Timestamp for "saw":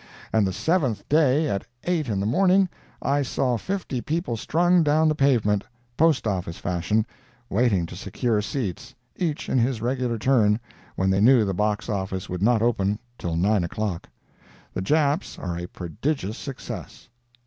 3.21-3.55